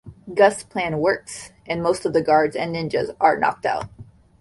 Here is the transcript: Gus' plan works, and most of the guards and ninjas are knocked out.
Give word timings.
Gus' 0.33 0.63
plan 0.63 0.97
works, 0.97 1.51
and 1.67 1.83
most 1.83 2.07
of 2.07 2.13
the 2.13 2.23
guards 2.23 2.55
and 2.55 2.75
ninjas 2.75 3.15
are 3.21 3.37
knocked 3.37 3.67
out. 3.67 3.87